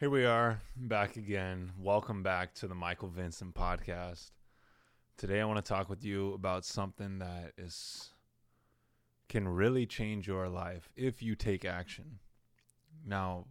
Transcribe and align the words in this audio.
Here 0.00 0.08
we 0.08 0.24
are 0.24 0.62
back 0.74 1.16
again. 1.16 1.72
Welcome 1.78 2.22
back 2.22 2.54
to 2.54 2.66
the 2.66 2.74
Michael 2.74 3.10
Vincent 3.10 3.54
podcast. 3.54 4.30
Today 5.18 5.42
I 5.42 5.44
want 5.44 5.62
to 5.62 5.68
talk 5.68 5.90
with 5.90 6.02
you 6.02 6.32
about 6.32 6.64
something 6.64 7.18
that 7.18 7.52
is 7.58 8.14
can 9.28 9.46
really 9.46 9.84
change 9.84 10.26
your 10.26 10.48
life 10.48 10.88
if 10.96 11.22
you 11.22 11.34
take 11.34 11.66
action. 11.66 12.18
Now, 13.06 13.44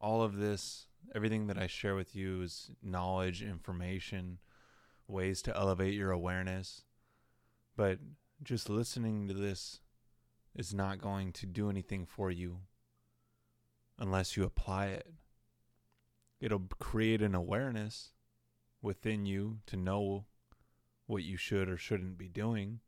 all 0.00 0.22
of 0.22 0.36
this, 0.36 0.86
everything 1.12 1.48
that 1.48 1.58
I 1.58 1.66
share 1.66 1.96
with 1.96 2.14
you 2.14 2.42
is 2.42 2.70
knowledge, 2.80 3.42
information, 3.42 4.38
ways 5.08 5.42
to 5.42 5.56
elevate 5.56 5.94
your 5.94 6.12
awareness. 6.12 6.84
But 7.76 7.98
just 8.44 8.70
listening 8.70 9.26
to 9.26 9.34
this 9.34 9.80
is 10.54 10.72
not 10.72 11.00
going 11.00 11.32
to 11.32 11.46
do 11.46 11.68
anything 11.68 12.06
for 12.06 12.30
you 12.30 12.58
unless 13.98 14.36
you 14.36 14.44
apply 14.44 14.86
it 14.86 15.08
it'll 16.40 16.68
create 16.78 17.22
an 17.22 17.34
awareness 17.34 18.12
within 18.82 19.26
you 19.26 19.58
to 19.66 19.76
know 19.76 20.26
what 21.06 21.22
you 21.22 21.36
should 21.36 21.68
or 21.68 21.76
shouldn't 21.76 22.18
be 22.18 22.28
doing. 22.28 22.80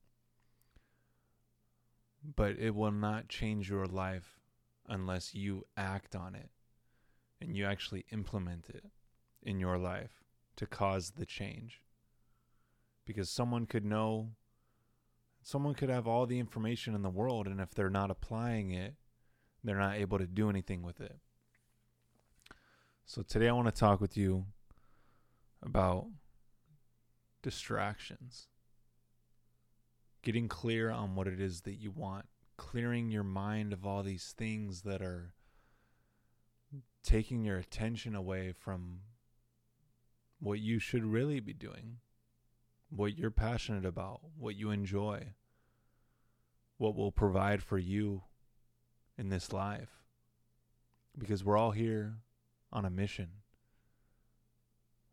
But 2.35 2.59
it 2.59 2.75
will 2.75 2.93
not 2.93 3.29
change 3.29 3.71
your 3.71 3.87
life 3.87 4.41
unless 4.89 5.35
you 5.35 5.65
act 5.77 6.15
on 6.17 6.35
it 6.35 6.51
and 7.41 7.57
you 7.57 7.65
actually 7.65 8.05
implement 8.11 8.69
it 8.69 8.85
in 9.43 9.61
your 9.61 9.79
life 9.79 10.25
to 10.57 10.67
cause 10.67 11.13
the 11.13 11.27
change. 11.27 11.83
Because 13.05 13.31
someone 13.31 13.67
could 13.67 13.85
know, 13.85 14.31
someone 15.43 15.75
could 15.75 15.91
have 15.91 16.09
all 16.09 16.27
the 16.27 16.41
information 16.41 16.95
in 16.95 17.03
the 17.03 17.11
world, 17.11 17.47
and 17.47 17.61
if 17.61 17.75
they're 17.75 17.91
not 17.91 18.11
applying 18.11 18.73
it, 18.73 18.95
they're 19.63 19.79
not 19.79 19.97
able 19.97 20.19
to 20.19 20.27
do 20.27 20.51
anything 20.51 20.83
with 20.83 21.01
it. 21.01 21.19
So 23.09 23.23
today 23.23 23.49
I 23.49 23.53
want 23.53 23.73
to 23.73 23.81
talk 23.81 24.01
with 24.01 24.17
you 24.17 24.47
about 25.63 26.07
distractions. 27.41 28.49
Getting 30.23 30.49
clear 30.49 30.91
on 30.91 31.15
what 31.15 31.29
it 31.29 31.41
is 31.41 31.61
that 31.61 31.77
you 31.77 31.93
want, 31.93 32.27
clearing 32.57 33.13
your 33.13 33.23
mind 33.23 33.73
of 33.73 33.87
all 33.87 34.03
these 34.03 34.35
things 34.37 34.83
that 34.83 35.03
are 35.03 35.35
taking 37.05 37.45
your 37.45 37.59
attention 37.59 38.17
away 38.17 38.51
from 38.51 39.03
what 40.41 40.59
you 40.59 40.81
should 40.81 41.05
really 41.05 41.39
be 41.39 41.53
doing, 41.53 41.99
what 42.91 43.17
you're 43.17 43.31
passionate 43.31 43.87
about, 43.87 44.19
what 44.37 44.57
you 44.57 44.73
enjoy, 44.73 45.29
what 46.77 46.97
will 46.97 47.13
provide 47.13 47.63
for 47.63 47.79
you 47.79 48.25
in 49.17 49.29
this 49.29 49.53
life. 49.53 50.03
Because 51.17 51.45
we're 51.45 51.57
all 51.57 51.71
here 51.71 52.17
on 52.73 52.85
a 52.85 52.91
mission. 52.91 53.29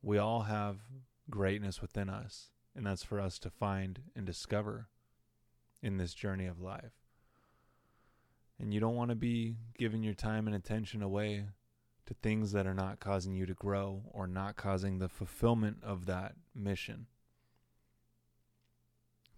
We 0.01 0.17
all 0.17 0.43
have 0.43 0.77
greatness 1.29 1.81
within 1.81 2.09
us, 2.09 2.49
and 2.75 2.85
that's 2.85 3.03
for 3.03 3.19
us 3.19 3.39
to 3.39 3.49
find 3.49 4.01
and 4.15 4.25
discover 4.25 4.89
in 5.81 5.97
this 5.97 6.13
journey 6.13 6.45
of 6.45 6.59
life. 6.59 6.93
And 8.59 8.73
you 8.73 8.79
don't 8.79 8.95
want 8.95 9.09
to 9.09 9.15
be 9.15 9.57
giving 9.77 10.03
your 10.03 10.13
time 10.13 10.47
and 10.47 10.55
attention 10.55 11.01
away 11.01 11.45
to 12.05 12.13
things 12.13 12.51
that 12.51 12.67
are 12.67 12.73
not 12.73 12.99
causing 12.99 13.33
you 13.33 13.45
to 13.45 13.53
grow 13.53 14.03
or 14.11 14.27
not 14.27 14.55
causing 14.55 14.99
the 14.99 15.09
fulfillment 15.09 15.77
of 15.83 16.05
that 16.05 16.33
mission. 16.53 17.07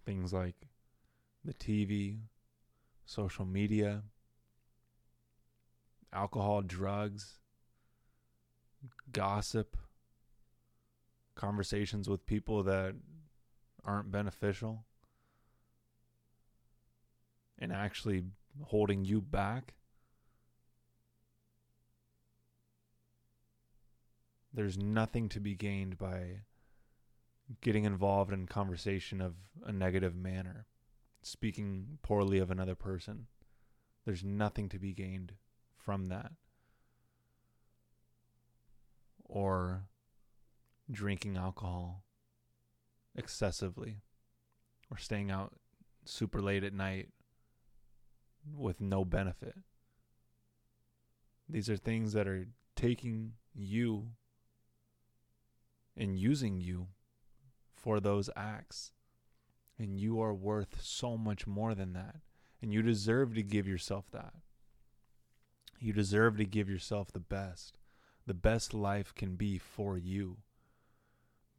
Things 0.04 0.32
like 0.32 0.68
the 1.44 1.54
TV, 1.54 2.18
social 3.04 3.44
media, 3.44 4.02
alcohol, 6.12 6.62
drugs, 6.62 7.38
gossip, 9.12 9.76
conversations 11.34 12.08
with 12.08 12.26
people 12.26 12.62
that 12.64 12.94
aren't 13.84 14.10
beneficial, 14.10 14.84
and 17.58 17.72
actually 17.72 18.24
holding 18.64 19.04
you 19.04 19.20
back. 19.20 19.74
There's 24.52 24.78
nothing 24.78 25.28
to 25.30 25.40
be 25.40 25.54
gained 25.54 25.98
by 25.98 26.40
getting 27.60 27.84
involved 27.84 28.32
in 28.32 28.46
conversation 28.46 29.20
of 29.20 29.34
a 29.64 29.72
negative 29.72 30.16
manner, 30.16 30.66
speaking 31.22 31.98
poorly 32.02 32.38
of 32.38 32.50
another 32.50 32.74
person. 32.74 33.26
There's 34.04 34.24
nothing 34.24 34.68
to 34.70 34.78
be 34.78 34.92
gained 34.92 35.34
from 35.76 36.06
that 36.06 36.32
or 39.36 39.82
drinking 40.90 41.36
alcohol 41.36 42.02
excessively 43.14 43.98
or 44.90 44.96
staying 44.96 45.30
out 45.30 45.52
super 46.06 46.40
late 46.40 46.64
at 46.64 46.72
night 46.72 47.10
with 48.56 48.80
no 48.80 49.04
benefit. 49.04 49.54
These 51.50 51.68
are 51.68 51.76
things 51.76 52.14
that 52.14 52.26
are 52.26 52.46
taking 52.76 53.32
you 53.54 54.12
and 55.94 56.18
using 56.18 56.58
you 56.58 56.86
for 57.74 58.00
those 58.00 58.30
acts. 58.34 58.92
And 59.78 60.00
you 60.00 60.18
are 60.22 60.32
worth 60.32 60.80
so 60.80 61.18
much 61.18 61.46
more 61.46 61.74
than 61.74 61.92
that. 61.92 62.16
And 62.62 62.72
you 62.72 62.80
deserve 62.80 63.34
to 63.34 63.42
give 63.42 63.68
yourself 63.68 64.06
that. 64.12 64.32
You 65.78 65.92
deserve 65.92 66.38
to 66.38 66.46
give 66.46 66.70
yourself 66.70 67.12
the 67.12 67.20
best 67.20 67.76
the 68.26 68.34
best 68.34 68.74
life 68.74 69.14
can 69.14 69.36
be 69.36 69.58
for 69.58 69.96
you. 69.96 70.38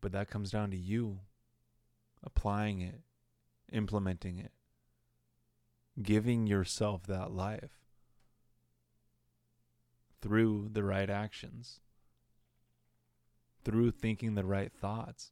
But 0.02 0.12
that 0.12 0.30
comes 0.30 0.52
down 0.52 0.72
to 0.72 0.78
you 0.78 1.20
applying 2.24 2.82
it, 2.82 3.02
implementing 3.72 4.38
it, 4.38 4.52
giving 6.02 6.46
yourself 6.48 7.08
that 7.08 7.32
life 7.32 7.80
through 10.22 10.70
the 10.74 10.84
right 10.84 11.10
actions, 11.10 11.80
through 13.64 13.92
thinking 13.92 14.36
the 14.36 14.46
right 14.46 14.72
thoughts. 14.72 15.32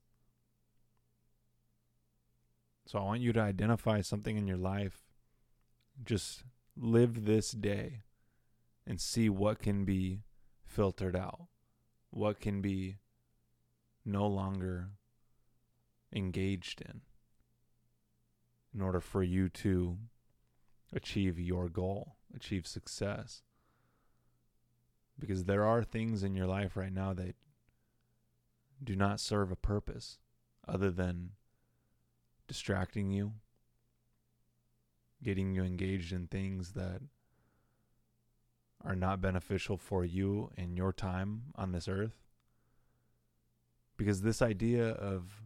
So 2.85 2.99
I 2.99 3.03
want 3.03 3.21
you 3.21 3.33
to 3.33 3.41
identify 3.41 4.01
something 4.01 4.37
in 4.37 4.47
your 4.47 4.57
life. 4.57 5.01
Just 6.03 6.43
live 6.77 7.25
this 7.25 7.51
day 7.51 8.01
and 8.85 9.01
see 9.01 9.27
what 9.29 9.59
can 9.59 9.85
be 9.85 10.21
filtered 10.75 11.15
out? 11.15 11.47
What 12.09 12.41
can 12.41 12.61
be 12.61 12.97
no 14.03 14.27
longer 14.27 14.89
engaged 16.13 16.81
in 16.81 17.01
in 18.73 18.81
order 18.81 18.99
for 18.99 19.23
you 19.23 19.47
to 19.47 19.97
achieve 20.91 21.39
your 21.39 21.69
goal, 21.69 22.17
achieve 22.35 22.67
success? 22.67 23.41
Because 25.17 25.45
there 25.45 25.63
are 25.63 25.81
things 25.81 26.23
in 26.23 26.35
your 26.35 26.45
life 26.45 26.75
right 26.75 26.91
now 26.91 27.13
that 27.13 27.35
do 28.83 28.97
not 28.97 29.21
serve 29.21 29.51
a 29.51 29.55
purpose 29.55 30.17
other 30.67 30.91
than 30.91 31.31
distracting 32.49 33.11
you, 33.11 33.31
getting 35.23 35.55
you 35.55 35.63
engaged 35.63 36.11
in 36.11 36.27
things 36.27 36.73
that 36.73 37.01
are 38.85 38.95
not 38.95 39.21
beneficial 39.21 39.77
for 39.77 40.05
you 40.05 40.51
and 40.57 40.77
your 40.77 40.93
time 40.93 41.43
on 41.55 41.71
this 41.71 41.87
earth. 41.87 42.15
Because 43.97 44.21
this 44.21 44.41
idea 44.41 44.89
of 44.89 45.41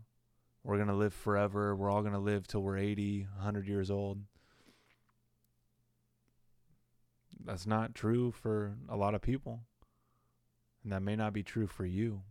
we're 0.63 0.75
going 0.75 0.89
to 0.89 0.93
live 0.93 1.13
forever, 1.13 1.75
we're 1.75 1.89
all 1.89 2.01
going 2.01 2.13
to 2.13 2.19
live 2.19 2.47
till 2.47 2.61
we're 2.61 2.77
80, 2.77 3.27
100 3.37 3.67
years 3.67 3.89
old, 3.89 4.19
that's 7.45 7.65
not 7.65 7.95
true 7.95 8.31
for 8.31 8.75
a 8.89 8.97
lot 8.97 9.15
of 9.15 9.21
people. 9.21 9.61
And 10.83 10.91
that 10.91 11.01
may 11.01 11.15
not 11.15 11.33
be 11.33 11.43
true 11.43 11.67
for 11.67 11.85
you. 11.85 12.23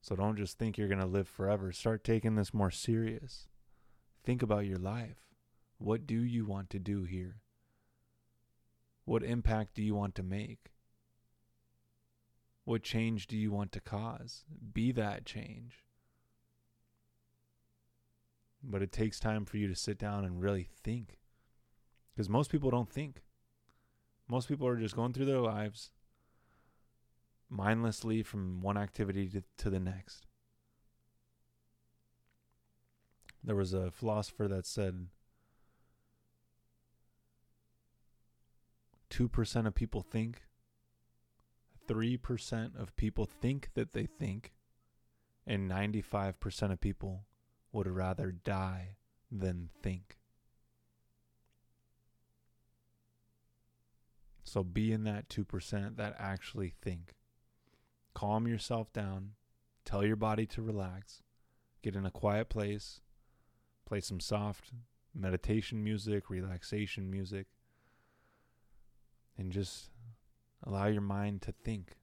So 0.00 0.16
don't 0.16 0.36
just 0.36 0.58
think 0.58 0.76
you're 0.76 0.88
going 0.88 1.00
to 1.00 1.06
live 1.06 1.28
forever. 1.28 1.72
Start 1.72 2.04
taking 2.04 2.34
this 2.34 2.54
more 2.54 2.70
serious. 2.70 3.48
Think 4.22 4.42
about 4.42 4.66
your 4.66 4.78
life. 4.78 5.18
What 5.78 6.06
do 6.06 6.16
you 6.22 6.46
want 6.46 6.70
to 6.70 6.78
do 6.78 7.04
here? 7.04 7.36
What 9.04 9.22
impact 9.22 9.74
do 9.74 9.82
you 9.82 9.94
want 9.94 10.14
to 10.16 10.22
make? 10.22 10.72
What 12.64 12.82
change 12.82 13.26
do 13.26 13.36
you 13.36 13.52
want 13.52 13.72
to 13.72 13.80
cause? 13.80 14.44
Be 14.72 14.92
that 14.92 15.26
change. 15.26 15.84
But 18.62 18.80
it 18.80 18.92
takes 18.92 19.20
time 19.20 19.44
for 19.44 19.58
you 19.58 19.68
to 19.68 19.74
sit 19.74 19.98
down 19.98 20.24
and 20.24 20.40
really 20.40 20.68
think. 20.82 21.18
Because 22.14 22.30
most 22.30 22.50
people 22.50 22.70
don't 22.70 22.90
think. 22.90 23.22
Most 24.26 24.48
people 24.48 24.66
are 24.66 24.76
just 24.76 24.96
going 24.96 25.12
through 25.12 25.26
their 25.26 25.40
lives 25.40 25.90
mindlessly 27.50 28.22
from 28.22 28.62
one 28.62 28.78
activity 28.78 29.28
to, 29.28 29.42
to 29.58 29.70
the 29.70 29.78
next. 29.78 30.26
There 33.42 33.56
was 33.56 33.74
a 33.74 33.90
philosopher 33.90 34.48
that 34.48 34.66
said 34.66 35.08
2% 39.10 39.66
of 39.66 39.74
people 39.74 40.02
think, 40.02 40.42
3% 41.88 42.76
of 42.80 42.96
people 42.96 43.26
think 43.26 43.70
that 43.74 43.92
they 43.92 44.06
think, 44.06 44.52
and 45.46 45.70
95% 45.70 46.72
of 46.72 46.80
people 46.80 47.26
would 47.72 47.86
rather 47.86 48.32
die 48.32 48.96
than 49.30 49.68
think. 49.82 50.18
So 54.44 54.62
be 54.62 54.92
in 54.92 55.04
that 55.04 55.28
2% 55.28 55.96
that 55.96 56.14
actually 56.18 56.74
think. 56.80 57.14
Calm 58.14 58.46
yourself 58.46 58.92
down. 58.92 59.30
Tell 59.84 60.04
your 60.04 60.16
body 60.16 60.46
to 60.46 60.62
relax. 60.62 61.22
Get 61.82 61.96
in 61.96 62.06
a 62.06 62.10
quiet 62.10 62.48
place. 62.48 63.00
Play 63.84 64.00
some 64.00 64.20
soft 64.20 64.70
meditation 65.14 65.82
music, 65.82 66.30
relaxation 66.30 67.10
music. 67.10 67.46
And 69.36 69.50
just 69.50 69.90
allow 70.62 70.86
your 70.86 71.02
mind 71.02 71.42
to 71.42 71.52
think. 71.52 71.96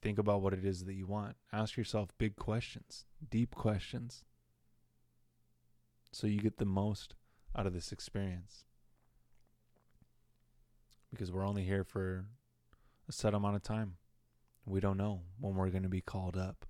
Think 0.00 0.18
about 0.18 0.42
what 0.42 0.52
it 0.52 0.64
is 0.64 0.84
that 0.84 0.94
you 0.94 1.06
want. 1.06 1.36
Ask 1.52 1.76
yourself 1.76 2.10
big 2.18 2.36
questions, 2.36 3.04
deep 3.30 3.54
questions, 3.54 4.24
so 6.12 6.26
you 6.26 6.40
get 6.40 6.58
the 6.58 6.64
most 6.64 7.14
out 7.56 7.66
of 7.66 7.72
this 7.72 7.92
experience. 7.92 8.64
Because 11.10 11.32
we're 11.32 11.46
only 11.46 11.64
here 11.64 11.84
for 11.84 12.26
a 13.08 13.12
set 13.12 13.34
amount 13.34 13.56
of 13.56 13.62
time. 13.62 13.94
We 14.66 14.80
don't 14.80 14.98
know 14.98 15.22
when 15.40 15.54
we're 15.54 15.70
going 15.70 15.82
to 15.82 15.88
be 15.88 16.02
called 16.02 16.36
up. 16.36 16.66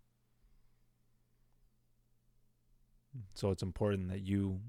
So 3.35 3.51
it's 3.51 3.63
important 3.63 4.09
that 4.11 4.21
you 4.21 4.61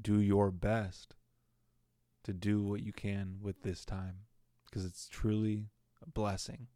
do 0.00 0.20
your 0.20 0.50
best 0.50 1.14
to 2.24 2.32
do 2.32 2.62
what 2.62 2.82
you 2.82 2.92
can 2.92 3.36
with 3.40 3.62
this 3.62 3.84
time 3.84 4.24
because 4.66 4.84
it's 4.84 5.08
truly 5.08 5.66
a 6.02 6.08
blessing 6.08 6.66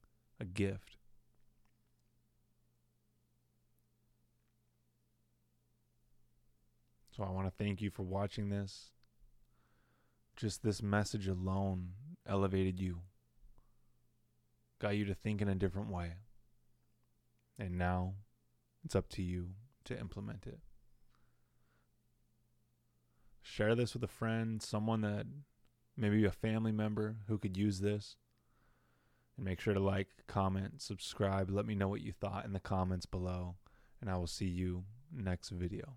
a 0.41 0.45
gift. 0.45 0.97
So 7.17 7.23
I 7.23 7.31
want 7.31 7.47
to 7.47 7.65
thank 7.65 7.81
you 7.81 7.91
for 7.91 8.03
watching 8.03 8.49
this. 8.49 8.91
Just 10.37 10.65
this 10.65 10.83
message 10.83 11.29
alone 11.29 11.91
elevated 12.27 12.81
you, 12.81 13.03
got 14.81 14.97
you 14.97 15.05
to 15.05 15.15
think 15.15 15.41
in 15.41 15.49
a 15.49 15.55
different 15.55 15.91
way. 15.91 16.15
And 17.57 17.79
now 17.79 18.15
it's 18.85 18.97
up 18.97 19.09
to 19.11 19.23
you 19.23 19.51
to 19.85 19.99
implement 19.99 20.47
it. 20.47 20.59
Share 23.47 23.75
this 23.75 23.93
with 23.93 24.03
a 24.03 24.09
friend, 24.09 24.63
someone 24.63 25.03
that 25.03 25.27
maybe 25.99 26.25
a 26.25 26.31
family 26.31 26.73
member 26.73 27.17
who 27.29 27.37
could 27.37 27.59
use 27.59 27.79
this. 27.79 28.17
And 29.37 29.45
make 29.45 29.61
sure 29.61 29.75
to 29.75 29.81
like, 29.81 30.09
comment, 30.27 30.81
subscribe. 30.81 31.51
Let 31.51 31.67
me 31.67 31.75
know 31.75 31.89
what 31.89 32.01
you 32.01 32.13
thought 32.13 32.47
in 32.47 32.55
the 32.55 32.59
comments 32.61 33.05
below. 33.05 33.57
And 34.01 34.09
I 34.09 34.17
will 34.17 34.27
see 34.27 34.47
you 34.47 34.85
next 35.13 35.51
video. 35.51 35.97